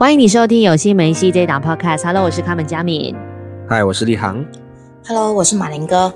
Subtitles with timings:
[0.00, 2.04] 欢迎你收听有心没戏这一档 Podcast。
[2.04, 3.14] Hello，我是卡门佳敏。
[3.68, 4.42] Hi，我是立航。
[5.06, 6.10] Hello，我是马林哥。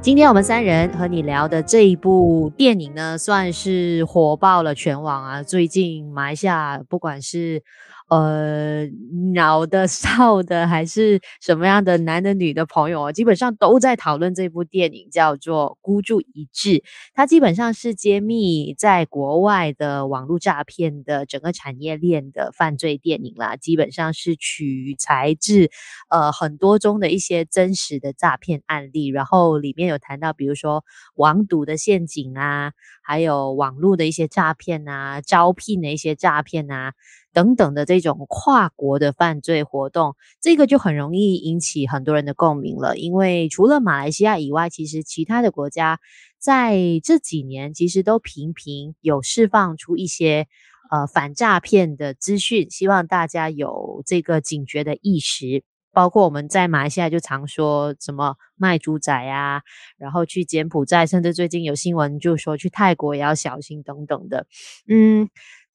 [0.00, 5.42] 今天我们三人和你聊的这一部电影呢，算是火爆了全网啊。
[5.42, 7.62] 最近马来西亚不管是
[8.10, 8.88] 呃，
[9.36, 16.70] 老的、少的，还是什么样的男的、女的朋友啊，基本上都在讨论这部电影，叫做《孤注一掷》。
[17.14, 23.54] 它基本上是揭秘在国外的网络诈骗的整个产业链的犯罪电影啦。
[23.54, 25.70] 基本上是取材自
[26.08, 30.84] 呃很多宗的一些真实的诈骗案例，然后里面有谈到，比如说
[31.14, 36.92] 网赌的陷阱啊，还有网络的一些诈骗啊，招聘的一些诈骗啊。
[37.32, 42.96] 等等的这种跨国的犯罪活动，这个就很容易引起很多人的共鸣了。
[42.96, 46.00] 因为除了马来西亚以外，其实其他的国家
[46.38, 50.48] 在这几年其实都频频有释放出一些
[50.90, 55.62] 呃反诈骗的资讯，希望大家有这个警觉的意识。
[55.92, 59.62] 包括我们在马来西亚就常说什么卖猪仔啊，
[59.98, 64.46] 然后去柬埔寨，甚至最近有新闻就说去泰国也要小心等等的，
[64.88, 65.28] 嗯。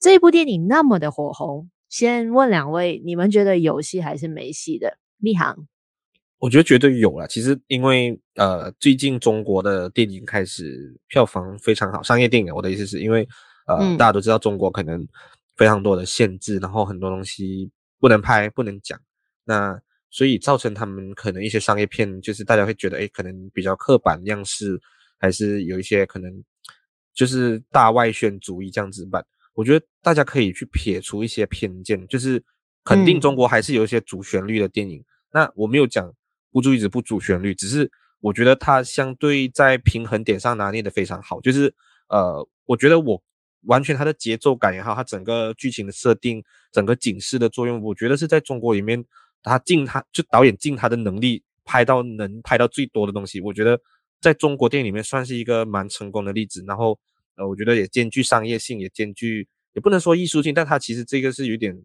[0.05, 4.99] 这部电影那么的火红，先问两位，你们觉得有戏还是没戏的？
[5.17, 5.67] 立航，
[6.37, 7.25] 我觉得绝对有啦。
[7.25, 13.27] 其实因为呃，最近中国的电影开始票房非常好，商业电影，我的意思是因为
[13.65, 15.03] 呃，嗯、大家都知道中国可能
[15.55, 18.99] 非常多的限制，然后很多东西不能拍、不能讲，
[19.43, 19.75] 那
[20.11, 24.79] 所以造成他们可能一些商业片，就是大家会觉得，诶，可能比较刻板样式，
[25.17, 26.31] 还是有一些可能
[27.15, 29.25] 就是大外宣主义这样子办。
[29.55, 32.43] 我觉得大家可以去撇除一些偏见，就是
[32.83, 34.99] 肯定中国还是有一些主旋律的电影。
[34.99, 36.13] 嗯、那我没有讲
[36.51, 37.89] 孤注一掷不主旋律，只是
[38.19, 41.39] 我觉得它相对在平衡点上拿捏的非常好。
[41.39, 41.73] 就是
[42.09, 43.23] 呃，我觉得我
[43.61, 49.05] 完全它的节奏感也好，它整个剧情的设定，整个警示的作用，我觉得是在中国里面，
[49.41, 53.39] 他尽他就导演尽他的能力拍到能拍到最多的东西。
[53.39, 53.79] 我觉得
[54.19, 56.61] 在中国电影里面算是一个蛮成功的例子。
[56.67, 56.99] 然后。
[57.35, 61.75] 呃，我觉得也兼具商业性，也兼具，也不能说艺术性，但它其实这个是有点，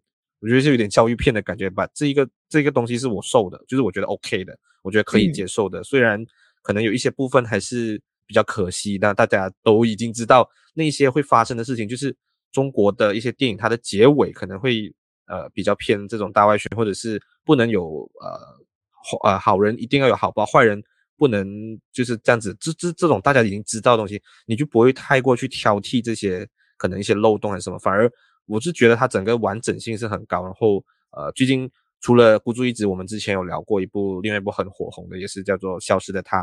[0.41, 1.88] 我觉得是有点教育片的感觉吧。
[1.93, 5.81] 这一个这个东西是我受的，就是我觉得 OK 的，我觉得可以接受的。
[5.81, 6.25] 嗯、虽然
[6.62, 12.16] 可能有一些部分还是比较可惜，但大家都已经知道那些会发生的事情，就是
[12.53, 14.94] 中国的一些电影，它的结尾可能会
[15.27, 20.83] 呃比较偏这种大外宣，或者是不能有呃呃好人一定要有好报，坏人。
[21.20, 21.47] 不能
[21.92, 26.48] 就是这样子，这这这种大家已经知道的东西，你就不会太过去挑剔这些
[26.78, 27.78] 可能一些漏洞还是什么。
[27.78, 28.10] 反而
[28.47, 30.42] 我是觉得它整个完整性是很高。
[30.42, 31.70] 然后呃，最近
[32.00, 36.38] 除了孤注一掷，我们之前有聊过一部另外一部很火红的，也是叫做《消失的她》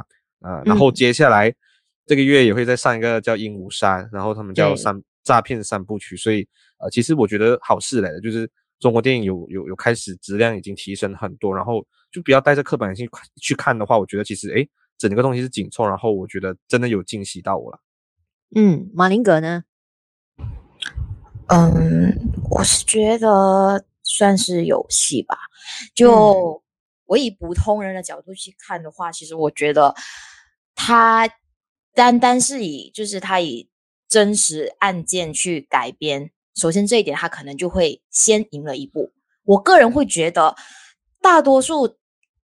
[0.47, 1.51] 呃，然后接下来
[2.05, 6.15] 这个月也会再上一个叫《鹦鹉山》，然后他们叫三诈骗三部曲。
[6.15, 8.47] 所以呃，其实我觉得好事来的，就是
[8.79, 11.85] 中国电影有有有开始质量已经提升很多，然后。
[12.09, 14.67] 就不要带着刻板性去看的话，我觉得其实诶，
[14.97, 17.79] 整个东西是紧凑，然后我觉得真的有惊喜到我了。
[18.55, 19.65] 嗯，马林格呢？
[21.47, 22.17] 嗯，
[22.49, 25.37] 我是觉得算是有戏吧。
[25.93, 26.63] 就
[27.05, 29.93] 我以普通人的角度去看的话，嗯、其实我觉得
[30.75, 31.29] 他
[31.93, 33.69] 单单是以就是他以
[34.07, 39.11] 真实案件去改编，首先这一点他可能就会先赢了一步。
[39.45, 40.55] 我个人会觉得。
[41.19, 41.97] 大多数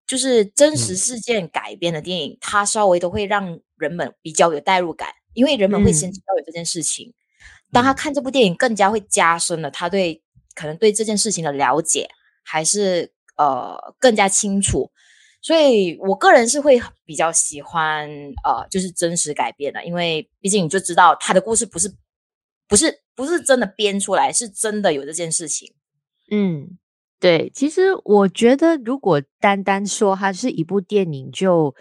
[0.05, 7.07] 就是真实事件改编的电影，嗯、它稍微都会让人们比较有代入感，因为人们会先知道有这件事情。
[7.07, 7.13] 嗯、
[7.71, 10.21] 当他看这部电影，更加会加深了他对
[10.53, 12.09] 可能对这件事情的了解，
[12.43, 14.91] 还是呃更加清楚。
[15.41, 18.09] 所以我个人是会比较喜欢
[18.43, 21.89] 呃就是真实改编的，因为毕竟你就知道他的故事不是
[22.67, 25.73] 不是不是真的编出来，是真的有这件事情。
[26.29, 26.77] 嗯。
[27.19, 31.75] 对，其实我觉得，如果单单说它是一部电影就，就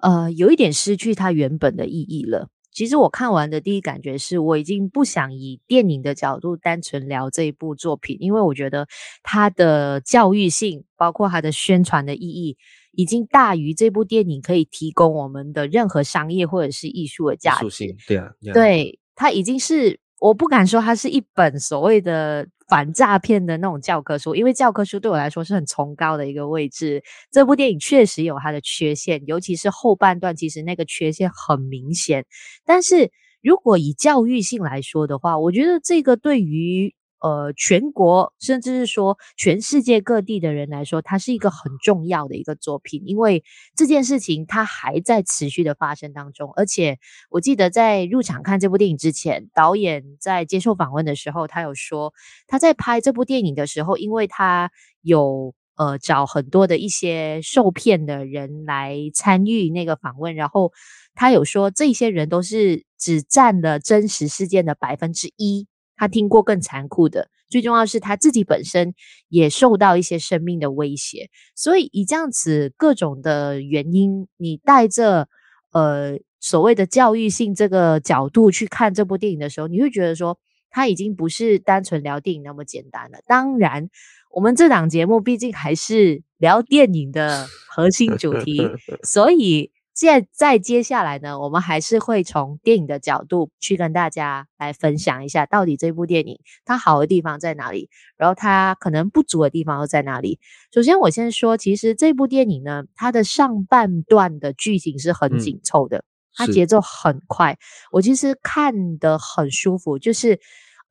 [0.00, 2.48] 呃有一点失去它原本的意义了。
[2.72, 8.88] 其实我看完的第一感觉是，我已经不想以电影的角度单纯聊这一部作品，因为我觉得
[9.22, 12.56] 它的教育性，包括它的宣传的意义，
[12.90, 17.94] 已经大于这部电影可以提供我们的任何商业或者是艺术的价值。
[18.08, 22.46] 对啊，对，它已经是，我不敢说它是一本所谓的。
[22.70, 27.02] 反诈骗的那种教科书，因为教科书对我来说是很崇高的一个位置。
[27.32, 32.24] 这部电影确实有它的缺陷，尤其是后半段，其实那个缺陷很明显。
[32.64, 33.10] 但是
[33.42, 43.44] 如果以教育性来说的话，我觉得这个对于呃全国甚至是说全世界各地的人来说，它是一个很重要的一个作品，因为
[43.76, 46.52] 这件事情它还在持续的发生当中。
[46.56, 46.98] 而且
[47.30, 52.12] 我记得在入场看这部电影之前，导演在接受访问的时候，他有说
[52.46, 54.70] 他在拍这部电影的时候，因为他
[55.02, 55.54] 有。
[55.76, 60.72] 呃，找很多的一些受骗的人来参与那个访问，然后
[61.14, 65.66] 他有说，这些人都是只占了真实事件的百分之一，
[66.00, 67.28] 他听过更残酷的。
[67.50, 68.94] 最重要是他自己本身
[69.28, 75.28] 也受到一些生命的威胁，所以以这样子各种的原因，你带着
[75.72, 80.38] 呃所谓的教育性这个角度去看这部电影的时候，你会觉得说，
[80.70, 83.18] 他已经不是单纯聊电影那么简单了。
[83.26, 83.90] 当然。
[84.32, 88.62] 我们这档节目毕竟还是聊电影的核心主题，
[89.02, 100.38] 所以现在在接下来呢，我们还是会从电影的角度去跟大家来分享一下，到底这部电影它好的地方在哪里，然后它可能不足的地方又在哪里。
[100.72, 106.04] 首先，我先说，其实这部电影呢，它的上半段的剧情是很紧凑的，嗯、
[106.34, 107.58] 它节奏很快，
[107.92, 110.40] 我其实看得很舒服，就是。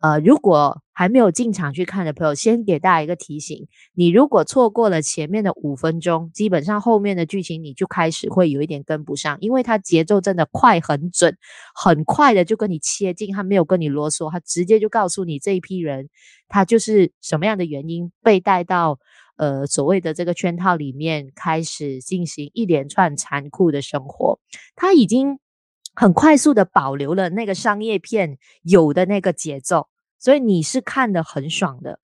[0.01, 11.37] 呃，如果还没有进场去看的朋友，先给大家一个提醒：你如果错过了前面的五分钟，基本上后面的剧情你就开始会有一点跟不上，因为它节奏真的快很准，
[11.75, 16.07] 很快的就跟你切进，他没有跟你啰嗦，他直接就告诉你这一批人
[16.47, 18.99] 他就是什么样的原因被带到
[19.35, 24.39] 呃所谓的这个圈套里面，开始进行一连串残酷的生活，
[24.77, 25.39] 他已经。
[25.99, 31.99] 很快速的保留了那个商业片有的那个节奏，所以你是看得很爽的。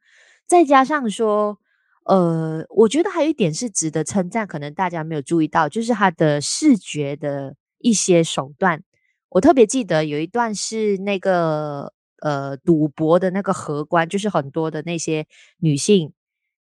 [0.45, 1.59] 再加上说，
[2.03, 8.83] 呃，我觉得还有一点是值得称赞，可能大家没有注意到，就是它的视觉的一些手段。
[9.29, 15.25] 我特别记得有一段是那个呃赌博的那个荷官，就是很多的那些
[15.59, 16.11] 女性。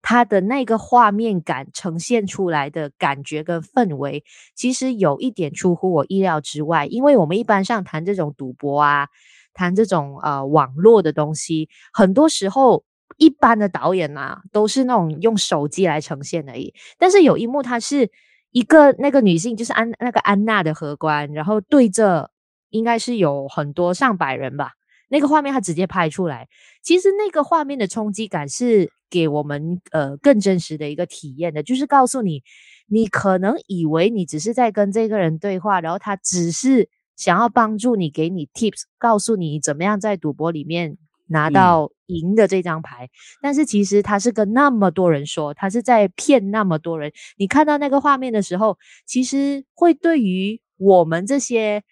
[0.03, 4.23] 他的那个画面感呈现出来的感觉跟氛围，
[4.53, 6.85] 其实有一点出乎我意料之外。
[6.85, 9.07] 因为我们一般上谈这种赌博啊，
[9.53, 12.83] 谈这种呃网络的东西，很多时候
[13.17, 16.73] 一般的导演啊，都是那种用手机来呈现而已。
[16.99, 18.11] 但是有一幕，他是
[18.51, 22.29] 一个那个女性，就是安那个安娜的荷官，然后对着
[22.71, 24.73] 应该是有很多上百人吧，
[25.09, 26.47] 那个画面他直接拍出来。
[26.81, 28.91] 其实那个画面的冲击感是。
[29.13, 32.41] 给我们呃更真实的一个体验的，就是告诉你，
[32.87, 40.97] 你可能以为你只是在跟这个人对话，然后他只是想要帮助你，给你 tips，告诉你怎么样在赌博里面
[41.27, 43.05] 拿到赢的这张牌。
[43.05, 43.09] 嗯。
[43.43, 47.11] 但是其实他是跟那么多人说，他是在骗那么多人。
[47.37, 51.83] 你看到那个画面的时候，其实会对于我们这些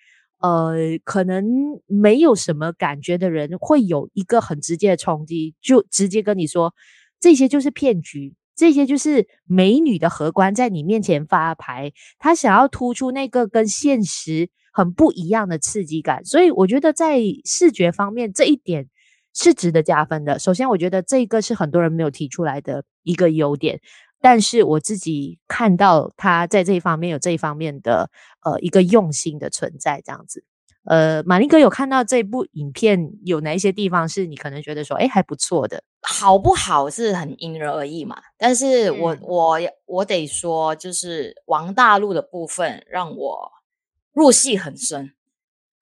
[0.41, 1.45] 呃可能
[1.87, 6.73] 没有什么感觉的人，会有一个很直接的冲击，就直接跟你说。
[7.19, 18.87] 这些就是骗局，这些就是美女的荷官在你面前发牌，他想要突出那个跟现实很不一样的刺激感，所以我觉得在视觉方面这一点
[19.35, 20.39] 是值得加分的。
[20.39, 23.79] 首先，我觉得这个是很多人没有提出来的一个优点，
[24.21, 28.09] 但是我自己看到他在这一方面有这一方面的
[28.45, 30.45] 呃一个用心的存在，这样子。
[30.83, 35.83] 呃，马林哥有看到这部影片有哪一些地方是你可能觉得说，哎，还不错的？
[36.01, 38.17] 好不好是很因人而异嘛。
[38.37, 43.51] 但是我、嗯、我我得说，就是王大陆的部分让我
[44.11, 45.13] 入戏很深。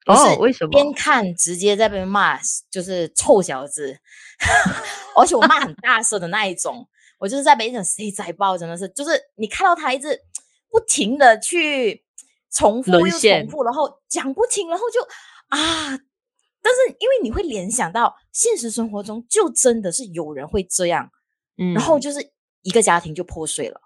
[0.06, 0.72] 哦，为什么？
[0.72, 2.38] 边看直接在被骂，
[2.70, 4.00] 就是臭小子，
[5.16, 6.90] 而且我骂很大声的那一种。
[7.20, 10.20] 我就是在被一种谁在爆，真的是，就是你看到他一直
[10.72, 12.04] 不停的去。
[12.52, 15.00] 重复又重复，然后讲不清，然后就
[15.50, 15.90] 啊！
[16.64, 21.12] 但是因为你会联想到现实生活中就真的是有人会这样，
[21.60, 22.32] 嗯，然后就是
[22.64, 23.80] 一个家庭就破碎了，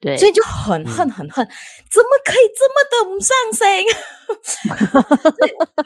[0.00, 1.50] 对，所以就很恨很恨，嗯、
[1.92, 3.86] 怎么可以这么的不上心？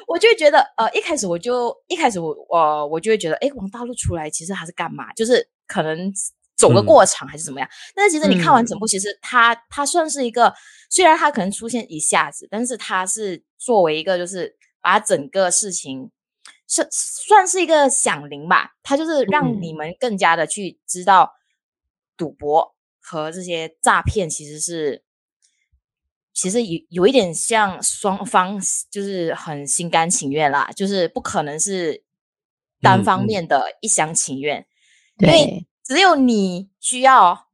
[0.09, 5.13] 我就会觉得呃，一开始我就一开始我呃我就会觉得，哎，王大陆出来其实他是干嘛？
[5.13, 6.11] 就是可能。
[6.63, 7.69] 走个过场还是怎么样？
[7.69, 10.55] 嗯、但是其实你看完整部，其实它它算是一个，
[10.89, 16.13] 虽然它可能出现一下子，但是它是作为一个，就是把整个事情
[16.69, 18.75] 算算是一个响铃吧。
[18.85, 21.33] 它就是让你们更加的去知道，
[22.17, 25.03] 赌博和这些诈骗其实是，
[26.33, 32.05] 其实有有一点像双方就是很心甘情愿啦，就是不可能是
[32.81, 34.65] 单方面的一厢情愿，
[35.19, 35.67] 嗯、因为。
[35.85, 37.49] 只有你需要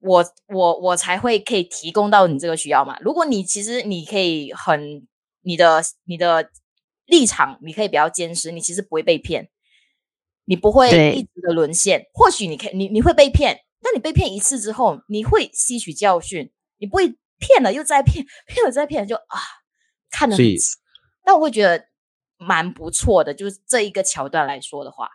[0.00, 2.98] 我，我我才会可以提供到你这个需要嘛。
[3.00, 5.06] 如果你其实你可以很
[5.42, 6.50] 你的你的
[7.06, 9.50] 立场，你可以比较坚持，你其实不会被骗。
[10.46, 12.08] 你不会一直的沦陷。
[12.12, 19.38] 或许你可以你你会被骗，但你被骗一次之后，你会吸取教训，你不会骗了又再骗，骗了再骗，就啊
[20.10, 20.44] 看得很。
[21.24, 21.86] 但我会觉得
[22.36, 25.10] 蛮不错的，就是这一个桥段来说的话。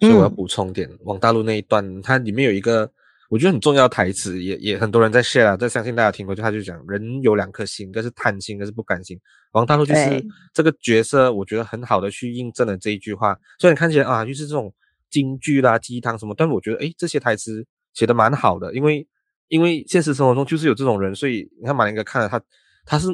[0.00, 2.90] 所以我要补充点，嗯、王大陆那一段，它里面有一个。
[3.30, 9.20] 我觉得很重要的台词，也也很多人在 share 啊，这相信大家听过，就他就讲人有两颗心，一个是贪心，一个是不甘心。
[9.52, 10.24] 王大陆就是
[10.54, 13.38] 这个角色，我觉得很好的去印证了这一句话。
[13.58, 14.72] 虽然看起来啊，就是这种
[15.10, 17.62] 京剧啦、鸡汤什么，但是我觉得诶，这些台词
[17.92, 19.06] 写的蛮好的，因为
[19.48, 22.40] 因为现实生活中就是有这种人，所以你看马林哥看了他，
[22.86, 23.08] 他是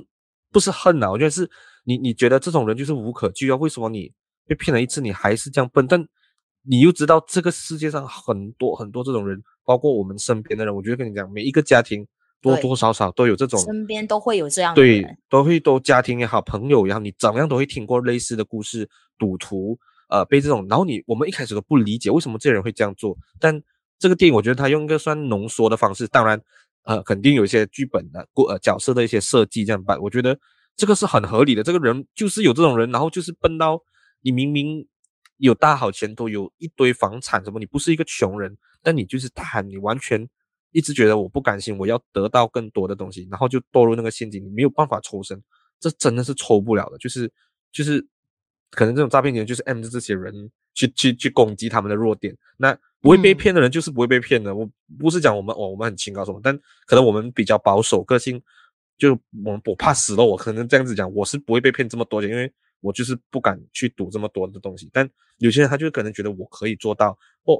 [0.52, 1.10] 不是恨啊？
[1.10, 1.50] 我觉得是
[1.82, 4.12] 你你觉得这种人就是无可救药，为什么你
[4.46, 5.84] 被骗了一次，你还是这样笨？
[5.88, 6.00] 但
[6.66, 9.42] 你又知道这个世界上很多很多这种人。
[9.66, 12.06] 包括我们身边的人，我觉得跟你讲，每一个家庭
[12.42, 19.78] 多多少少都有这种，身边都会有这样的人，对，都会都家庭也好，朋友也好，你怎么样都会听过类似的故事，赌徒，
[20.10, 23.58] 呃，被这种，然后你我们一开始都不理解为什么这些人会这样做，但
[23.98, 26.38] 这个电影我觉得他用一个算浓缩的方式，当然，
[26.82, 30.38] 呃，肯定有一些剧本的过呃角色的一些设计这样办，我觉得
[30.76, 33.80] 这个是很合理的，这个人就是有这种人，然后就是笨到
[34.20, 34.86] 你明明
[35.38, 38.56] 有大好前途，有一堆房产什么，你不是一个穷人。
[38.86, 40.28] 但你就是贪，你完全
[40.70, 45.42] 一直觉得我不甘心，我要得到更多的东西，然后就堕入那个陷阱，你没有办法抽身，
[45.80, 46.98] 这真的是抽不了的。
[46.98, 47.32] 就是
[47.72, 48.06] 就是，
[48.70, 52.36] 可能这种诈骗集团就是 M 的这些人去去去攻击他们的弱点。
[52.58, 54.50] 那不会被骗的人就是不会被骗的。
[54.50, 58.38] 嗯、我不是讲我们哦，我们很清高什么，但可能我们比较保守个性，
[58.98, 62.52] 就我我怕死了，我可能这样子讲，我是不会被骗这么多钱，因为
[62.84, 64.90] 我就是不敢去赌这么多的东西。
[64.92, 67.56] 但有些人他就可能觉得我可以做到哦。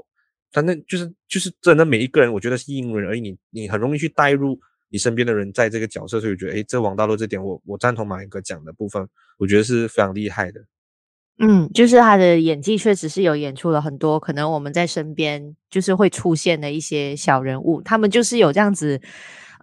[0.51, 3.19] 反正就是就是真的每一个人，我觉得是因人而异。
[3.19, 4.57] 你你很容易去带入
[4.89, 9.05] 你身边的人在这个角色，所以我觉得，诶，这王大陆这点我我赞同马林哥讲的部分，
[9.37, 10.63] 我觉得是非常厉害的。
[11.39, 19.01] 嗯，就是他的演技确实是有演出了很多，可能我们在身边就是会出现的一些小人物，他们就是有这样子。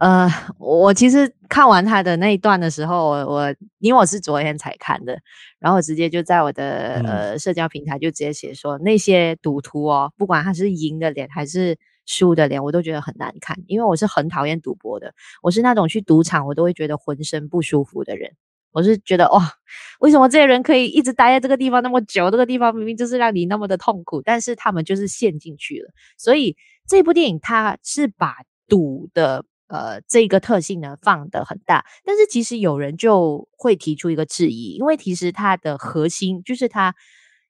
[0.02, 0.28] 呃，
[0.58, 5.16] 我其实看完他的那一段的时候，我我因为我是昨天才看的，
[5.60, 18.32] 然后我直接就在我的、嗯、呃社交平台就直接写说，那些赌徒哦，不管他是赢的脸还是输的脸，我都觉得很难看，因为我是很讨厌赌博的，我是那种去赌场我都会觉得浑身不舒服的人，
[18.72, 19.52] 我是觉得哇，
[20.00, 22.28] 为什么这些人可以一直待在这个地方那么久？
[22.28, 25.92] 这个地方明明就是让你那么的痛苦，但是他们就是陷进去了。
[26.18, 26.56] 所以
[26.88, 29.44] 这部电影它是把赌的。
[29.72, 36.94] 呃，这个特性呢放得很大，但是其实有人就会提出一个质疑，因为其实它的核心就是它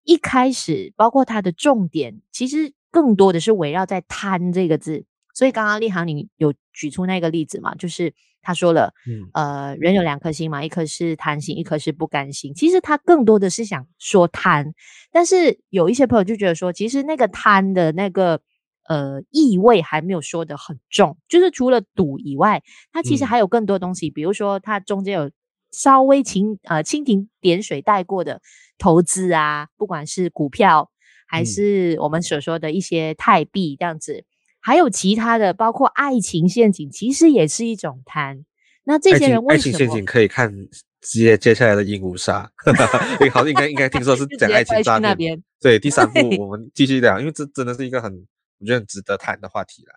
[0.05, 5.05] 一开始，包括它的重点，其实更多的是围绕在“贪”这个字。
[5.35, 7.75] 所以刚刚立行你有举出那个例子嘛？
[7.75, 12.55] 就是他说了，嗯，呃，人有两颗心嘛，一颗是贪心，一颗是不甘心。
[12.55, 14.75] 其实他更多的是想说贪，
[15.11, 18.41] 但是有一些朋友就觉得说，其实那个贪的那个。
[18.89, 22.63] 呃，意味还没有说的很重，就是除了赌以外，
[22.93, 25.31] 它其实还有更多东西，嗯、比如说它中间有
[25.71, 28.41] 稍微蜻呃蜻蜓点水带过的
[28.79, 30.91] 投资啊，不管是股票
[31.29, 34.25] 还是我们所说的一些泰币这样子，嗯、
[34.61, 38.45] 还有其他的，包括爱情陷阱，其实也是一种贪。
[38.85, 39.73] 那这些人为什么？
[39.75, 40.53] 爱情陷阱可以看
[41.01, 42.51] 接接下来的鹦鹉杀，
[43.33, 45.41] 好像应该应该听说 是讲爱情诈骗。
[45.61, 48.27] 对，第三部我们继续聊，因为这真的是一个很。
[48.63, 49.93] 我觉得很值得谈的话题了。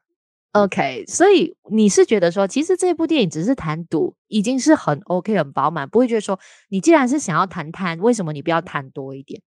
[0.53, 9.41] OK，所以你是觉得说，其实这部电影只是谈赌，已经是很 OK、很饱满，不会觉得说，你既然是想要谈贪，为什么你不要谈多一点？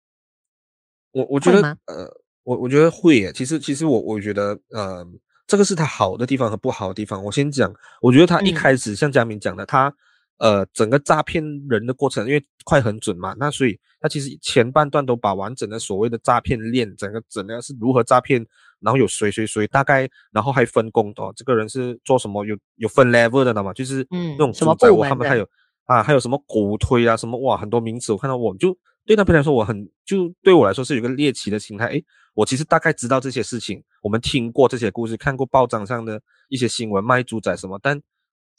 [1.13, 2.11] 我我觉得，呃，
[2.43, 3.33] 我我觉得会耶。
[3.33, 5.07] 其实，其实我我觉得，呃，
[5.47, 7.23] 这个是他好的地方和不好的地方。
[7.23, 9.95] 我先讲，我觉得他一开始、嗯、像嘉明讲的，他。
[10.39, 18.45] 呃，整个诈骗人的过程，因为快很准嘛，那所以他其实前半段都把完整的所谓的诈骗链，整个整个是如何诈骗，
[18.85, 25.49] 然后有谁谁谁大概，然后还分工的，哦，这个人是做什么，有有分 level 的嘛，就是嗯，那种什么部门他们还有
[25.87, 28.77] 啊，还有什么狗推啊，什么哇，很多名词，我看到我就
[29.07, 38.01] 对那边来说，我很就对我来说是有一个猎奇的心态，诶，我其实大概知道这些事情，我们听过这些故事，看过报章上的一些新闻，卖猪仔什么，但。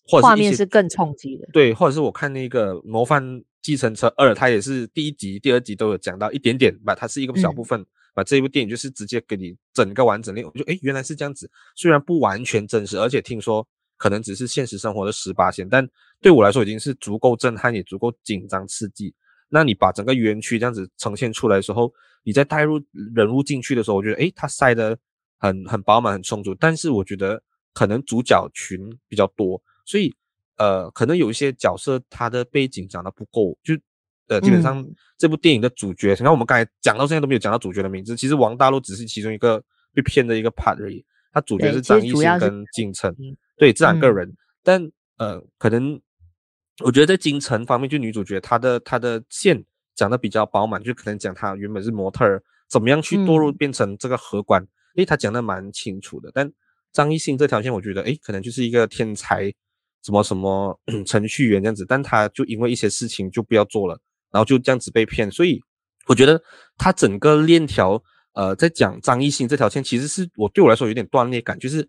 [0.08, 7.84] 画面是更冲击的，对，或者是我看那个《模范计程车二》，它也是第一集、第二集都有讲到一点点吧，它是一个小部分，
[8.16, 13.68] 把、这一部电影就是直接给你整个完整的，我就诶，原来是这样子，虽然不完全真实，而且听说
[13.98, 15.88] 可能只是现实生活的十八线，但
[16.22, 19.14] 对我来说已经是足够震撼，也足够紧张刺激。
[19.50, 21.94] 那你把整个园区这样子呈现出来的时候，
[22.24, 22.82] 你再带入
[23.14, 24.98] 人物进去的时候，我觉得诶，它塞的
[25.38, 27.42] 很很饱满、很充足，但是我觉得
[27.74, 29.62] 可能主角群比较多。
[29.86, 30.12] 所以，
[30.58, 33.76] 呃，可能有一些角色他的背景讲得不够，就
[34.28, 34.86] 呃，基本上
[35.18, 39.64] 这部电影的主角，你看、嗯、我们刚才讲到现在都没有讲到主角的名字，其实王大陆只是其中一个
[39.94, 43.16] 被骗的一个 part 而已，他主角是张艺兴跟金晨，
[43.58, 46.00] 对，这两个人，嗯、但呃，可能
[46.84, 49.64] 我觉得在金城方面，就女主角她的她的线
[49.94, 54.62] 讲的比较饱满，就可能讲她原本是模特儿，怎么样去堕入变成这个荷官，
[54.96, 56.52] 因为她讲的蛮清楚的，但
[56.92, 59.54] 张艺兴这条线，我觉得诶，可能就是一个天才。
[60.04, 64.00] 什么什么 程序员这样子，但他就因为一些事情就不要做了，
[64.36, 65.58] 然后就这样子被骗，所以
[66.08, 66.38] 我觉得
[66.78, 71.80] 他整个链条，呃，在讲张艺兴这条线，其实是我对我来说有点断裂感，就是，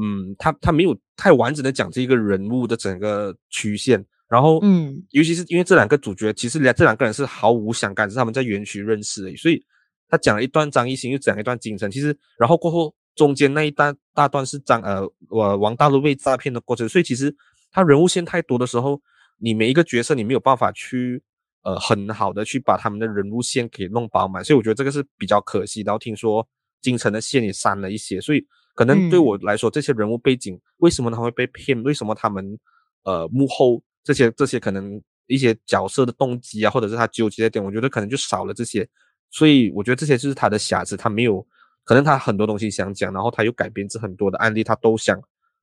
[0.00, 9.62] 嗯，他他没有太完整的讲这一个人物的整个曲线，然后，嗯，尤其是因为这两个主角，其实两这两个人是毫无相干，是他们在园区认识而已，所以
[10.08, 17.36] 他讲了一段张艺兴，又讲了一段金城，其实然后过后中间那一大大段是张呃我王大陆被诈骗的过程，所以其实。
[17.72, 19.00] 他人物线太多的时候，
[19.38, 21.22] 你每一个角色你没有办法去，
[21.62, 25.82] 呃，很好的去把他们的人物线给弄饱满，所以我觉得这个是比较可惜。
[25.82, 26.46] 然后听说
[26.80, 28.42] 京城的线也删了一些，所以
[28.74, 31.82] 可能对我来说，这些人物背景为什么他会被骗？
[31.82, 32.58] 为什么他们
[33.04, 38.88] 呃幕后这些这些可能一些角色的动机啊，或者是他纠结的点，我觉得可能就少了这些。
[39.30, 41.46] 所以我觉得这些就是他的瑕疵，他没有
[41.84, 45.20] 可能他很多东西想讲，然后他又改编自很多的案例，他都想。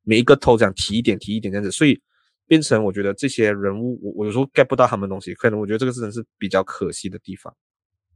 [0.10, 2.00] 每一个头讲提一点提一点这样子，所以
[2.48, 7.54] 变成我觉得这些人物，我我有时候 get 不到他们东西，可能我觉得这个真的是比较可惜的地方。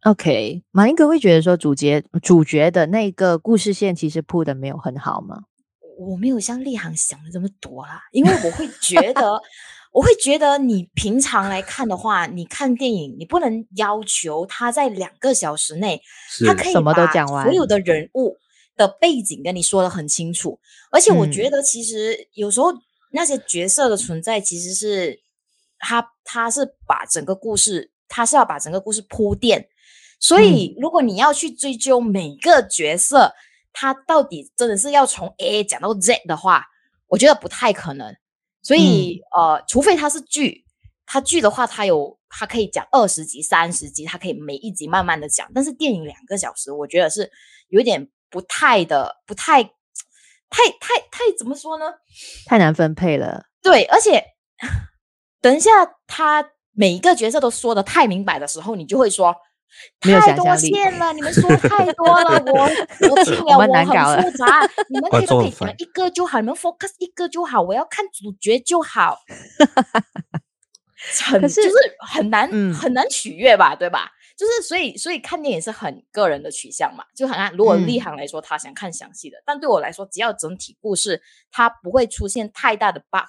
[0.04, 5.44] OK，马林哥会觉得说主角主角的那个故事线其实铺的没有很好吗？
[5.98, 9.40] 我没有像立行想的这么多啦，因为我会觉得，
[9.94, 16.02] 我会觉得你平常来看的话，你看电影，你不能要求他在两个小时内，
[16.48, 18.38] 他可以什么都讲完，所有的人物。
[18.78, 20.58] 的背景跟你说的很清楚，
[20.92, 22.74] 而且我觉得其实有时候
[23.12, 25.22] 那些角色的存在，其实是
[25.78, 29.68] 他他是把整个故事，他是要把整个故事铺垫。
[30.20, 33.34] 所以如果你要去追究每个角色，
[33.74, 36.66] 他到底真的是要从 A 讲到 Z 的话，
[37.08, 38.16] 我觉得不太可能。
[38.62, 40.66] 所以呃，除非他是剧，
[41.06, 45.50] 他剧的话，他有他可以讲二十集、三十集，他可以每一集慢慢的讲。
[45.54, 47.32] 但是电影两个小时，我觉得是
[47.70, 48.10] 有点。
[48.32, 49.74] 不太的，不太，
[50.52, 51.86] 太太太怎么说呢？
[52.46, 53.46] 太难分配了。
[53.64, 54.24] 对，而且
[55.42, 55.72] 等一下，
[56.06, 59.34] 他每一个角色都说的太明白的时候，你就会说
[60.02, 61.14] 太多线了。
[61.14, 62.62] 你们说太多了，我
[63.10, 64.70] 我听 了我很复杂。
[64.90, 67.62] 你们可以可以讲一个就好，你们 focus 一个就好。
[67.62, 69.18] 我要看主角就好。
[71.24, 71.76] 很是就是
[72.14, 74.12] 很难、嗯、很难取悦吧，对吧？
[74.38, 83.28] 就是所以，所以看电影是很个人的取向嘛，就好像如果立行来说，他想看详细的，嗯，但对我来说，只要整体故事它不会出现太大的 bug，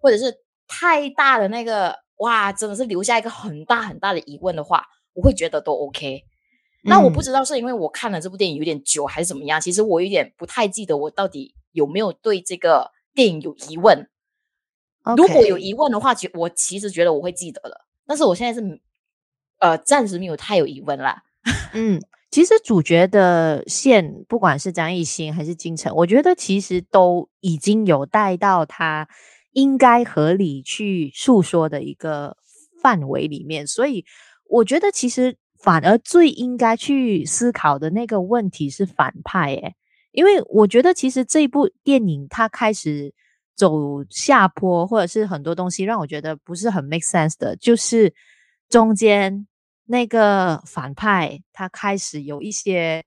[0.00, 0.34] 或者是
[0.66, 6.22] 太大的那个哇，真的是留下一个很大很大的疑问的话，我会觉得都 OK。
[6.84, 14.08] 那我不知道是因为我看了这部电影有点久还是怎么样，其实我有点不太记得我到底有没有对这个电影有疑问。
[15.16, 18.80] 如果有疑问的话，其我其实觉得我会记得了，但是我现在是。
[19.64, 21.22] 呃，暂时没有太有疑问啦。
[21.72, 21.98] 嗯，
[22.30, 29.08] 其实主角的线，不管是张艺兴还是金城，我觉得其实都已经有带到他
[29.52, 32.36] 应该合理去诉说的一个
[32.82, 34.04] 范围里面，所以
[34.50, 39.74] 我觉得其实反而最应该去思考的那个问题是反派，诶，
[40.12, 43.14] 因为我觉得其实这部电影它开始
[43.56, 48.12] 走下坡，或者是很多东西让我觉得不是很 make sense 的，就是。
[48.70, 49.46] 中间
[49.86, 53.04] 那个反派，他开始有一些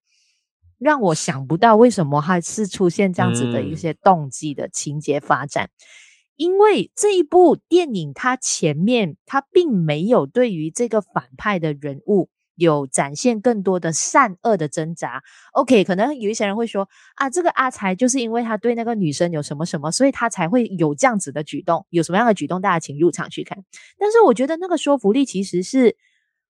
[0.78, 5.66] 让我想不到为什么还是出现这样子的一些动机的情节发展。
[5.66, 5.70] 嗯，
[6.36, 12.30] 因为这一部电影，它前面它并没有对于这个反派的人物。
[12.60, 15.22] 有展现更多的善恶的挣扎。
[15.52, 21.86] OK，可能有一些人会说啊，这个阿才就是因为他对那个女生有什么什么，所以他才会有这样子的举动。
[21.92, 23.64] 有什么样的举动，大家请入场去看。
[24.00, 25.96] 但是我觉得那个说服力其实是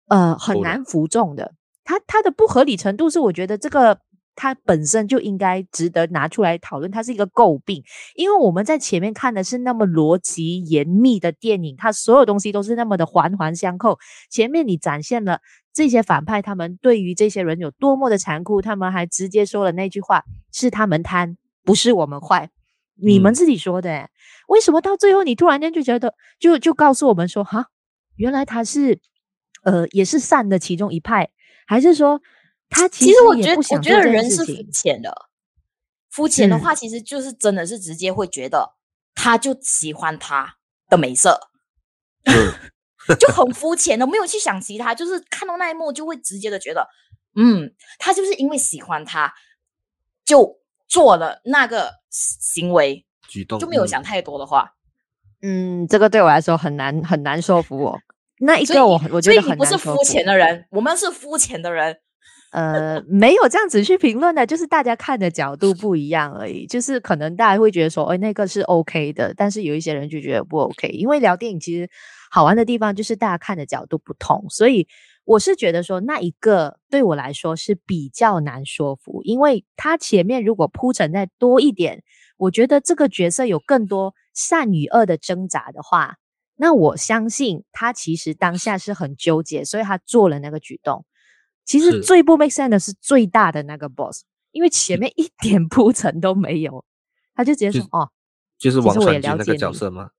[0.09, 1.53] 呃很难服众的。
[1.85, 3.99] 它它的不合理程度是，我觉得这个。
[4.41, 7.83] 它本身就应该值得拿出来讨论，它是一个诟病，
[8.15, 13.99] 因为我们在前面看的是那么逻辑严密的电影，它所有东西都是那么的环环相扣。
[14.31, 15.41] 前面你展现了
[15.73, 22.49] 这些反派，他们对于这些人有多么的残酷，他们还直接说了那句话：是他们贪，不是我们坏。
[22.95, 24.09] 你们自己说的，欸，
[24.47, 27.65] 为什么到最后你突然间就觉得，就就告诉我们说，哈，
[28.15, 29.01] 原来他是，
[29.63, 31.29] 呃，也是善的其中一派，
[31.65, 32.21] 还是说？
[32.71, 35.11] 他其实，其实我觉得，我觉得人是肤浅的。
[36.09, 38.75] 肤浅的话，其实就是真的是直接会觉得，
[39.15, 41.49] 他就喜欢他的美色。
[42.25, 46.87] 嗯，就很肤浅的，没有去想其他，就是看到那一幕就会直接的觉得，
[47.35, 49.33] 嗯，他就是因为喜欢他，
[50.23, 54.75] 就做了那个行为举动，就没有想太多的话。
[55.41, 57.99] 嗯，这个对我来说很难很难说服我。
[58.39, 59.49] 那一个我我觉得很难。
[59.49, 61.97] 所以你不是肤浅的人，我们是肤浅的人。
[62.51, 66.65] 呃，没有这样子去评论的，就是大家看的角度不一样而已。
[66.65, 70.87] 就是可能大家会觉得说，哎，那个是 OK 的，但是有一些人就觉得不 OK。
[70.87, 71.87] 因为聊电影其实
[72.31, 74.87] 好玩的地方就是大家看的角度不同，所以
[75.25, 82.01] 我是觉得说那一个对我来说是比较难说服，因为他前面如果铺陈再多一点，
[82.37, 86.15] 我觉得这个角色有更多善与恶的挣扎的话，
[86.61, 91.05] 那我相信他其实当下是很纠结，所以他做了那个举动。
[91.63, 96.83] 其实最不 make sense 的是最大的那个 boss，因为前面一点铺陈都没有，
[97.33, 98.09] 他就直接说：“哦，
[98.57, 100.09] 就是王传君那个角色吗？”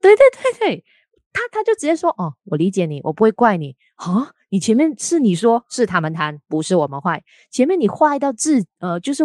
[0.00, 0.84] 对对对对，
[1.32, 4.30] 他他就直接说：“哦，我理解你，我不会怪你啊。
[4.50, 7.22] 你前面是你说是他们贪，不是我们坏。
[7.50, 9.24] 前面你坏到自呃，就是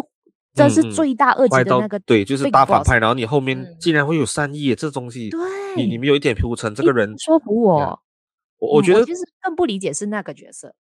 [0.53, 2.97] 这是罪大恶极的那个、嗯、对，就是大反派。
[2.97, 5.39] 然后你后面竟然会有善意，这东西，对，
[5.75, 7.99] 你你们有一点铺陈，这个人说服我，
[8.59, 10.73] 我我觉得、嗯、其实更不理解是那个角色。”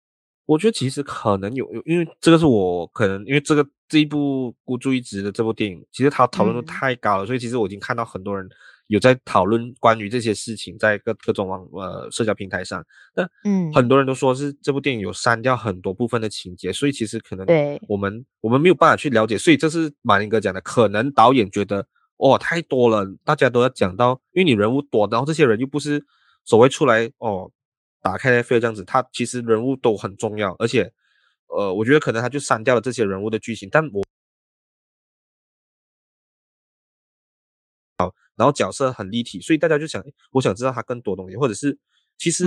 [0.47, 8.49] 我觉得其实可能有有，因为这个是我可能因为这个这一部孤注一掷的这部电影，其实它讨论度太高了，嗯，所以其实我已经看到很多人
[8.89, 17.81] 有在讨论关于这些事情，在各各种网呃社交平台上，那嗯，很多人都说是这部电影有删掉很多部分的情节，所以其实可能对。
[17.87, 21.87] 我们我们没有办法去了解，所以这是马林哥讲的，可能导演觉得
[22.21, 26.05] 哦太多了，大家都要讲到，因为你人物多，然后这些人又不是
[26.45, 27.51] 所谓出来哦。
[28.03, 30.91] 打开 Netflix 这样子，他其实人物都很重要，而且，
[31.49, 34.03] 呃，我觉得可能他就删掉了这些人物的剧情，但我，
[37.99, 41.79] 好，然后角色很立体，所以大家就想，我想知道他更多东西，或者是，
[42.17, 42.47] 其实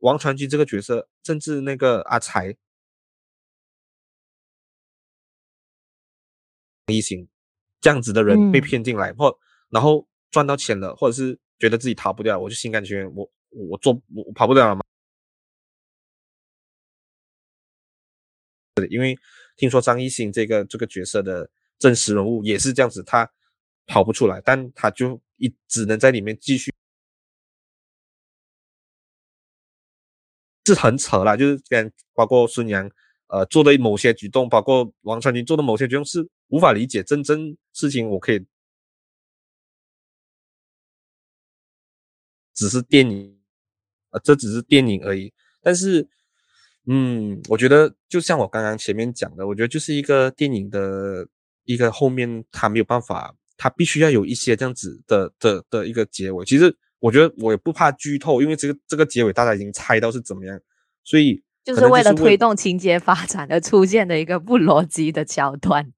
[0.00, 2.54] 王传君这个角色，甚至那个阿才，
[6.88, 7.26] 一行
[7.80, 9.38] 这样子的人被骗进来，或
[9.68, 14.82] 然后赚到钱了，或者是觉得自己逃不掉，我就心甘情愿，我我做我跑不掉了吗？
[18.88, 19.18] 因为
[19.56, 23.30] 听说张艺兴这个这个角色的真实人物也是这样子，他
[23.86, 26.72] 跑不出来，但他就一只能在里面继续，
[30.64, 32.90] 是很扯啦，就是跟包括孙杨
[33.26, 38.46] 呃做的某些举动，包括王传君做的某些举动是无法理解，真真事情我可以
[42.54, 43.40] 只是电影，
[44.10, 46.08] 呃，这只是电影而已，但是。
[46.86, 51.28] 嗯，我觉得就像我刚刚前面讲的，我觉得就是一个电影的
[51.64, 56.42] 一个后面，他没有办法，他必须要有一些这样子的的的一个结尾。
[56.44, 60.58] 其实我觉得我也不怕剧透，因为这个这个结尾大家已经猜到是怎么样，
[61.04, 65.92] 所以就是为了推动情节发展而出现的一个不逻辑的桥段。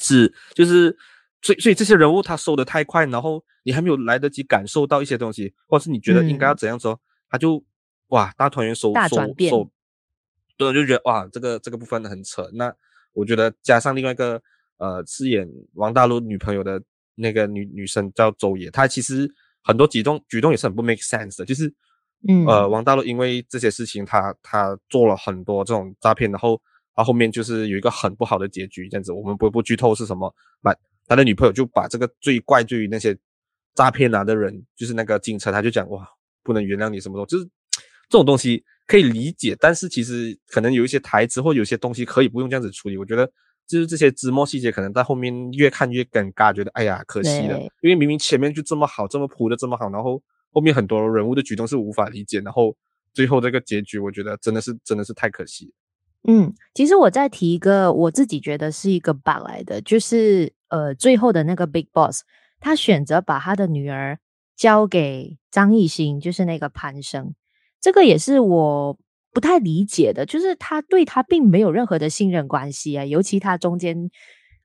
[0.00, 0.96] 是，就是
[1.42, 7.62] 所以所以这些人物他收的太快，然后你还没有来得及感受到一些东西，或者是你觉得应该要怎样说，嗯、他就
[8.08, 9.50] 哇大团圆收大转变。
[9.50, 9.70] 收收
[10.56, 12.50] 对，就觉得哇，这个这个部分很扯。
[12.54, 12.74] 那
[13.12, 14.42] 我觉得加上另外一个
[14.78, 16.82] 呃，饰演王大陆女朋友的
[17.14, 19.32] 那个女女生叫周也，她其实
[19.62, 21.44] 很多举动举动也是很不 make sense 的。
[21.44, 21.72] 就是，
[22.28, 26.60] 嗯，呃，王大陆因为这些事情，他他做了很多这种诈骗，然后
[26.98, 29.12] 他后面就是有一个很不好的结局，这样子。
[29.12, 30.74] 我们不不剧透是什么，把
[31.06, 33.16] 他的女朋友就把这个最怪罪于那些
[33.76, 36.04] 诈骗来的人，就是那个警察，他就讲哇，
[36.42, 37.48] 不能原谅你什么东西，就是
[38.08, 38.64] 这种东西。
[38.88, 42.96] 可以理解，但是其实可能有一些台词或有些东西可以不用这样子处理。
[42.96, 43.30] 我觉得
[43.66, 52.74] 就是这些枝末细节，可能在后面越看越尴尬，觉得哎呀可惜了，因为明明前面就这么好，这么铺的这么好，然后后面很多人物的举动是无法理解，然后
[53.12, 55.70] 最后这个结局，我觉得真的是真的是太可惜。
[56.30, 62.20] 嗯，其实我再提一个我自己觉得是一个 bug 来的，就是呃最后的那个 Big Boss，
[62.60, 64.18] 他选择把他的女儿
[64.54, 67.34] 交给张艺兴，就是那个潘生。
[67.80, 68.98] 这个也是我
[69.32, 74.10] 不太理解的，就是他对他并没有任何的信任关系啊，尤其他中间，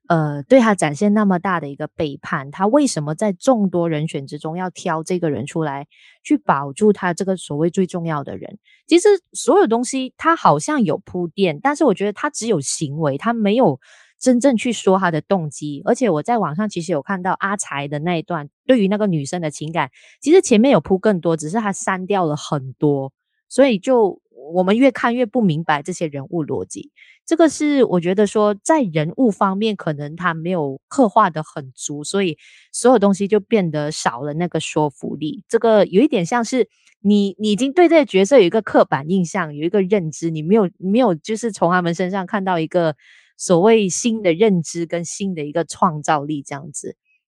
[0.08, 5.86] 呃，对他展现那么大的一个背叛，他为什么在众多人选之中要挑这个人出来
[6.22, 8.58] 去保住他这个所谓最重要的人？
[8.86, 13.80] 其实所有东西他好像有铺垫，但是我觉得他只有行为，他没有。
[14.20, 19.90] 真正去说他的动机，而且我在网上其实有看到阿财的那一段，对于那个女生的情感，
[20.22, 23.12] 其实前面有铺更多，只是他删掉了很多，
[23.50, 26.90] 所以就我们越看越不明白这些人物逻辑。
[27.26, 32.36] 这个是我觉得说，在人物方面可能他没有刻画得很足，所以
[32.70, 35.42] 所有东西就变得少了那个说服力。
[35.48, 36.68] 这个有一点像是
[37.00, 42.94] 你，你已经对这个角色有一个刻板印象，有一个认知，你没有没有就是从他们身上看到一个
[43.38, 46.96] 所谓新的认知跟新的一个创造力这样子。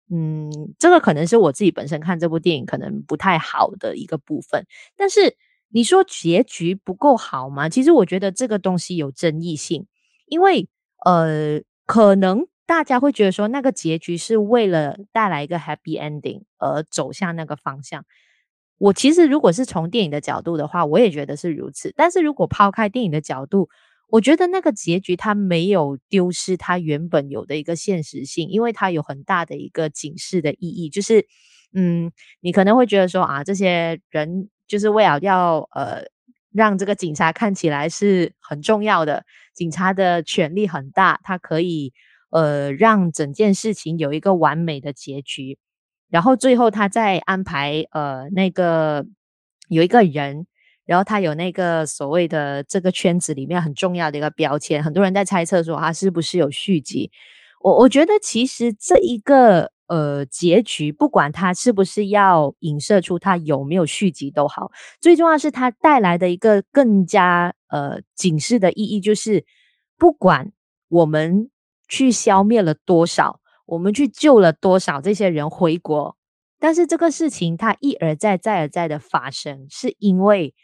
[0.09, 4.65] 嗯，这个可能是我自己本身看这部电影可能不太好的一个部分，
[4.95, 5.35] 但是。
[5.69, 7.67] 你说结局不够好吗？
[7.69, 9.85] 其实我觉得这个东西有争议性，
[10.27, 10.67] 因为
[11.05, 18.05] 呃，可能大家会觉得说那个结局是为了带来一个 happy ending 而走向那个方向。
[18.77, 21.93] 我其实如果是从电影的角度的话，我也觉得是如此。
[21.95, 23.69] 但是如果抛开电影的角度，
[24.09, 30.89] 我觉得那个结局它没有丢失它原本有的一个现实性，因为它有很大的一个警示的意义。
[30.89, 31.25] 就是
[31.73, 34.49] 嗯，你可能会觉得说啊，这些人。
[34.67, 36.03] 就是为了要呃
[36.51, 41.93] 让这个警察看起来是很重要的，警察的权力很大，他可以
[42.29, 45.57] 呃让整件事情有一个完美的结局，
[46.09, 49.05] 然后最后他再安排呃那个
[49.69, 50.47] 有一个人，
[50.85, 57.11] 然后他有那个所谓的这个圈子里面很重要的一个标签，很多人在猜测说他是不是有续集，
[57.61, 59.74] 我我觉得其实这一个。
[59.87, 69.45] 呃，结局不管它是不是要影射出它有没有续集都好，最重要是它带来的一个更加呃警示的意义，就是
[69.97, 70.51] 不管
[70.89, 71.49] 我们
[71.87, 76.17] 去消灭了多少，我们去救了多少这些人回国，
[76.59, 80.55] 但是这个事情它一而再再而再的发生，是因为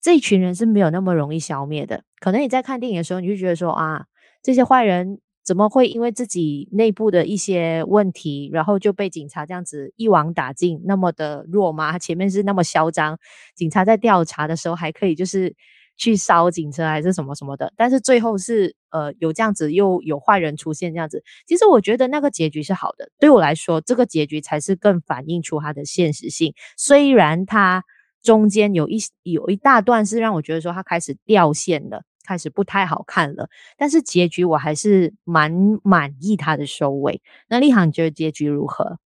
[0.00, 2.04] 这群人是没有那么容易消灭的。
[2.20, 4.04] 可能你在看电影的时候，你就觉得说啊，
[4.42, 5.20] 这些坏人。
[5.50, 10.80] 怎么会因为自己内部的一些问题，然后就被警察这样子一网打尽？
[10.84, 11.90] 那么的弱吗？
[11.90, 13.18] 他前面是那么嚣张，
[13.56, 15.52] 警察在调查的时候还可以就是
[15.96, 21.24] 去烧警车还是什么什么的，但是最后是呃有这样子又有坏人出现这样子。
[21.48, 26.54] 其实我觉得那个结局是好的，对我来说这个结局才是更反映出它的现实性。
[26.76, 27.82] 虽然它
[28.22, 32.04] 中间有一有一大段是让我觉得说它开始掉线了。
[32.30, 35.50] 开始不太好看了，但是结局我还是蛮
[35.82, 37.20] 满意他的收尾。
[37.48, 39.00] 那立航你觉得结局如何？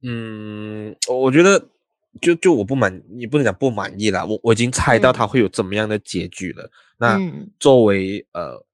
[0.00, 1.68] 嗯，我觉得
[2.22, 4.24] 就就我不满，也不能讲不满意啦。
[4.24, 6.64] 我我已经猜到他会有怎么样的结局了。
[6.64, 8.64] 嗯、那作为呃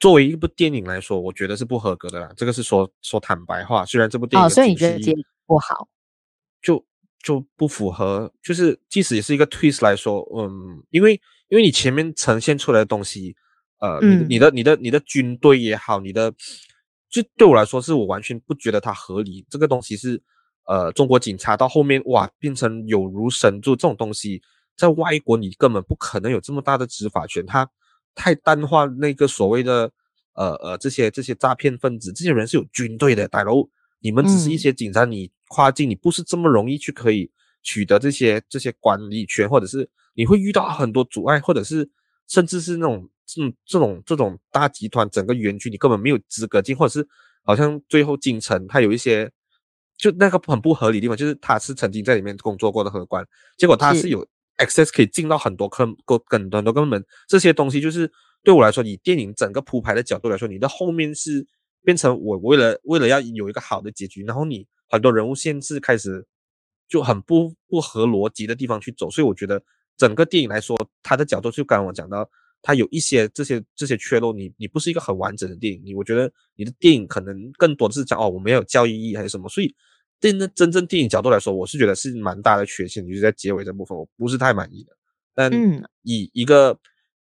[0.00, 2.32] 作为一部电影来说，我觉得是不合格的啦。
[2.34, 3.84] 这个是说说坦白话。
[3.84, 5.86] 虽然这部电影哦，所以你觉得结局不好，
[6.62, 6.82] 就
[7.22, 8.32] 就不符合。
[8.42, 13.36] 就是即使也是一个 twist 来说，嗯，因为因为你前面呈现出来的东西。
[13.82, 16.32] 呃，你的、嗯、你的、你的、你的军队也好，你的，
[17.10, 19.44] 就对我来说，是我完全不觉得它合理。
[19.50, 20.22] 这个东西是，
[20.68, 24.40] 呃，中国警察到后面哇，变成有如神助这种东西，
[24.76, 27.44] 在外国你根本不可能有这么大的执法权。
[27.44, 27.68] 他
[28.14, 29.90] 太淡化那个所谓的，
[30.34, 33.66] 呃呃，这些这些诈骗分子，这些人是有军队的，大佬，
[33.98, 37.28] 你们只是一些警察，你跨境你不是这么容易去可以
[37.64, 41.90] 取得这些这些管理权，或者是你会遇到很多阻碍，或者是
[42.28, 43.08] 甚至是那种。
[43.24, 47.08] 这种这种这种大集团，整个园区你根本没有资格进，或者是
[47.44, 49.30] 好像最后进城，他有一些
[49.96, 54.26] 就那个很不合理的地方，就是他是曾经在里面工作过的荷官，结果他是有
[54.58, 58.10] access 可以进到很多坑，很多很多根本这些东西，就是
[58.42, 61.46] 对我来说，以电影整个铺排的角度来说，你的后面是
[61.84, 66.26] 变成我为了为了要有一个好的结局，然后你很多人物线是开始
[66.86, 69.62] 就很不不合逻辑的地方去走，所以我觉得
[69.96, 72.28] 整个电影来说，它的角度就刚刚我讲到。
[72.64, 79.74] 它有一些这些这些缺漏，你你不是一个很完整的电影，你我觉得你的电影可能更多的是讲哦，我没有教育意义还是什么，所以
[80.20, 84.92] 真的真正电影角度来说，我是觉得是蛮大的缺陷，就是在结尾这部分我不是太满意的。
[85.34, 85.50] 但
[86.02, 86.78] 以一个，嗯、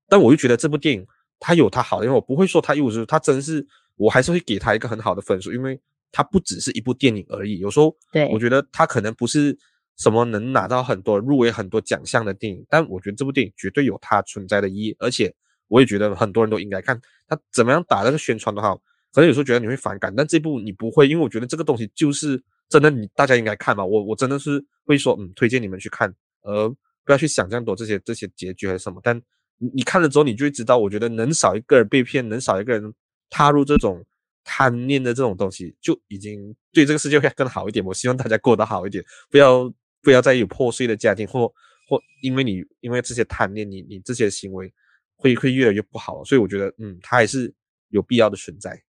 [0.08, 1.06] 但我又觉得这部电影
[1.38, 5.78] 它有它好的，因为我不会说它一无是处它真是，我还是会给它一个很好的分数，因为
[6.10, 7.58] 它不只是一部电影而已。
[7.58, 9.58] 有时候对我觉得它可能不是。
[9.96, 12.64] 什么能拿到很多入围很多奖项的电影？
[12.68, 15.34] 但我觉得这部电影绝对有它存在的意义，而且
[15.68, 17.00] 我也觉得很多人都应该看。
[17.26, 18.74] 它怎么样打那个宣传的话，
[19.12, 23.84] 可能有时候觉得你会反感，但这部你不会，因为我觉得这个东西就是真的，你大家应该看嘛。
[23.84, 26.68] 我我真的是会说，嗯，推荐你们去看，而
[27.04, 29.00] 不要去想这样多这些这些结局还是什么。
[29.02, 29.16] 但
[29.58, 32.92] 你你看了之后，你就会知道，我觉得能少一个人被骗，能少一个人
[33.30, 34.04] 踏入这种
[34.44, 37.84] 贪念的这种东西，就已经对这个世界会更好一点。
[37.84, 39.72] 我希望大家过得好一点，不要。
[40.06, 41.52] 不要再有破碎的家庭，或
[41.88, 44.72] 或因为你因为这些贪念，你你这些行为
[45.16, 47.52] 会会越来越不好，所以我觉得，嗯，它还是
[47.88, 48.80] 有必要的存在。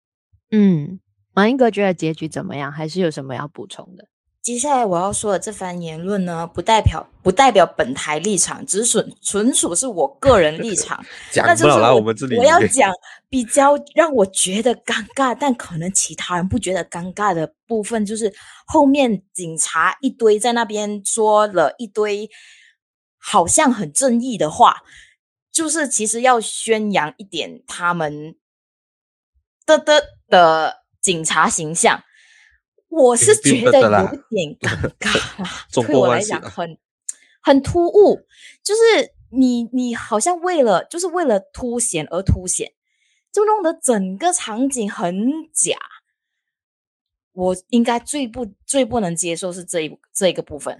[0.50, 1.00] 嗯，
[1.32, 2.70] 马英哥觉得结局怎么样？
[2.70, 4.06] 还是有什么要补充的？
[4.46, 11.04] 接下来我要说的这番言论呢，不代表不代表本台立场，只纯纯属是我个人立场。
[11.32, 12.92] 讲不了来我们这里，我要讲
[13.28, 18.32] 比较让我觉得尴尬，但可能其他人不觉得尴尬的部分，就是
[18.68, 22.30] 后面警察一堆在那边说了一堆
[23.18, 24.76] 好像很正义的话，
[25.50, 28.36] 就是其实要宣扬一点他们
[29.66, 32.04] 的的的警察形象。
[32.96, 36.78] 我是觉得有点 尴尬啦，对我来讲很
[37.42, 38.26] 很突兀，
[38.62, 42.72] 就是你你好像为了就是为了凸显而凸显，
[43.30, 45.14] 就弄得整个场景很
[45.52, 45.76] 假。
[47.32, 50.78] 我应该最不最不能接受是这一这一个部分。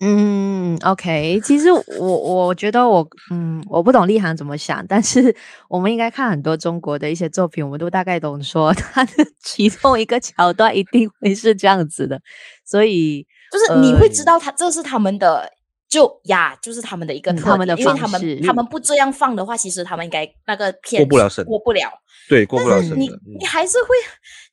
[0.00, 5.34] 嗯，OK，其实我我觉得我嗯，我不懂立行怎么想，但是
[5.68, 12.20] 我们应该看很多中国的一些作品，我们都大概懂说 他的其中一个桥段一定会是这样子的，
[12.66, 15.48] 所以就是你会知道他、呃、这是他们的
[15.88, 21.88] 就呀，就是他们的一个特、嗯、他们的方式，因为他们他们不这样放的话，其实他们应该那个片过不了审，过不了，
[22.28, 22.98] 对，过不了审。
[22.98, 23.88] 你你还是会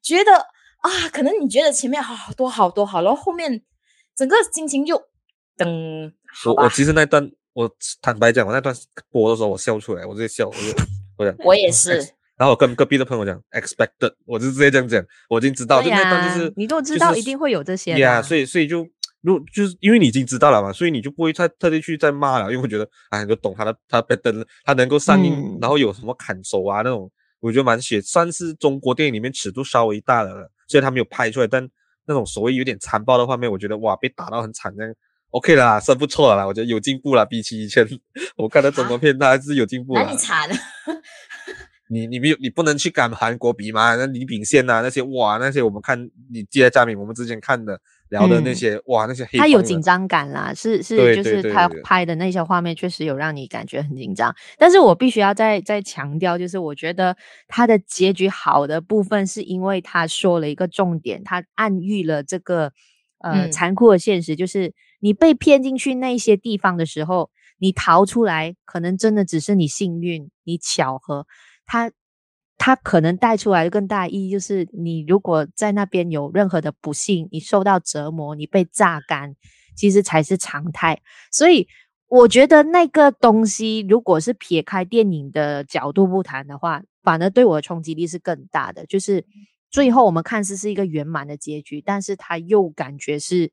[0.04, 3.63] 觉得啊，可能你觉得前面好多好多好，然后后面
[4.15, 5.01] 整个心情就。
[5.63, 6.13] 等
[6.45, 7.69] 我我其实那段我
[8.02, 8.76] 坦白讲，我那段
[9.10, 10.60] 播的时候我笑出来，我直接笑，我就
[11.17, 11.97] 我讲我也是。
[12.38, 18.88] 然后我跟隔壁的朋友讲 expected，我就直接这样讲，我已经知道，啊、就那段就是你都知道一定会有这些，呀、就是，yeah, 所以所以就
[19.21, 31.69] 如就是因为你已经知道了嘛，所以你就不会再特地去再骂了，因为我觉得哎，你就懂他的他别登他能够上映，嗯、然后有什么砍手啊那种，我觉得蛮血，算是中国电影里面尺度稍微大的了，虽然他没有拍出来，但
[32.08, 34.91] 那种所谓有点残暴的画面，我觉得哇，被打到很惨这样。
[35.32, 37.88] OK 啦，算不错啦，我觉得有进步了，比起以前
[38.36, 40.04] 我看的中国片，它还是有进步了。
[40.04, 40.50] 哪里惨？
[41.89, 43.96] 你你没有，你不能去跟韩国比吗？
[43.96, 49.38] 那李秉宪呐，那些哇，那些我们看你记得嘉敏，我们之前看的聊的那些、嗯、哇，那些黑。
[49.39, 54.34] 他有紧张感啦，是是，就是他拍的那些画面确实有让你感觉很紧张。
[54.58, 57.15] 但是我必须要再再强调，就是我觉得
[57.48, 62.72] 他的结局好的部分，是因为他说了一个重点，他暗喻了这个
[63.20, 64.74] 呃残酷的现实，就是。
[65.02, 71.28] 你被骗进去那些地方的时候，你逃出来，可能真的只是你幸运，你巧合。
[71.66, 71.92] 他
[72.58, 79.36] 他可能带出来的更大意义就是，你如果在那边有任何的不幸，你受到折磨，你被榨干，
[79.76, 81.02] 其实才是常态。
[81.32, 81.68] 所以
[82.08, 88.86] 我觉得那个东西，如果是撇开电影的角度不谈的话，反而对我的冲击力是更大的。
[88.86, 89.26] 就是
[89.72, 93.52] 最后我们看似是一个圆满的结局，但是他又感觉是。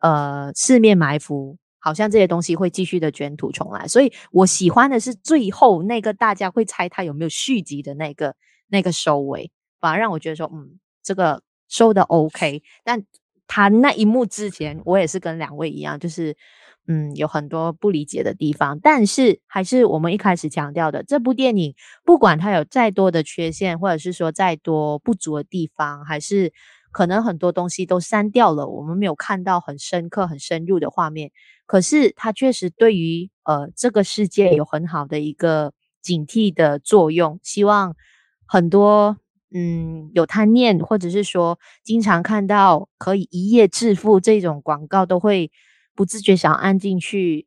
[0.00, 8.36] 呃，四面埋伏，好像这些东西会继续的卷土重来，所以我喜欢的是最后那个大家会猜他有没有续集的那个
[8.68, 12.62] 那个收尾，反而让我觉得说，嗯，这个收的 OK。
[12.84, 13.04] 但
[13.48, 16.36] 他那一幕之前，我也是跟两位一样，就是
[16.86, 18.78] 嗯，有很多不理解的地方。
[18.80, 26.52] 但是还是我们一开始强调的，这部电影不管它有再多的缺陷，或者是说再多不足的地方，还是。
[26.90, 31.30] 可能很多东西都删掉了，我们没有看到很深刻、很深入的画面。
[31.66, 37.38] 可是它确实对于呃这个世界有很好的一个警惕的作用。
[37.42, 37.94] 希望
[38.46, 39.18] 很多
[39.50, 45.50] 嗯有贪念，或者是说经常看到可以一夜致富这种广告，都会
[45.94, 47.46] 不自觉想按进去，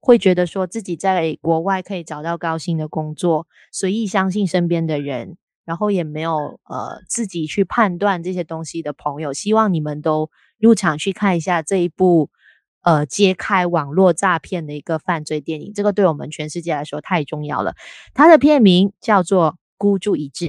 [0.00, 5.36] 会觉得说自己在国外可以找到高薪的工作，随意相信身边的人。
[5.64, 12.30] 然后也没有呃自己去判断这些东西的朋友，希望你们都入场去看一下这一部
[12.82, 15.72] 呃揭开网络诈骗的一个犯罪电影。
[15.74, 17.74] 这个对我们全世界来说太重要了。
[18.14, 20.46] 它的片名叫做《孤注一掷》，